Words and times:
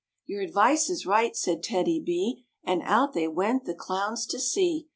"Your 0.25 0.41
advice 0.41 0.89
is 0.89 1.05
right," 1.05 1.35
said 1.35 1.61
TEDDY 1.61 1.99
B, 2.03 2.43
And 2.63 2.81
out 2.85 3.13
they 3.13 3.27
went 3.27 3.65
the 3.65 3.75
clowns 3.75 4.25
to 4.25 4.39
see. 4.39 4.87